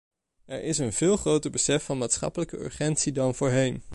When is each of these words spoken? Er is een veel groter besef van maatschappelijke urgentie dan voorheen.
Er 0.45 0.63
is 0.63 0.77
een 0.77 0.93
veel 0.93 1.17
groter 1.17 1.51
besef 1.51 1.83
van 1.83 1.97
maatschappelijke 1.97 2.57
urgentie 2.59 3.11
dan 3.11 3.35
voorheen. 3.35 3.83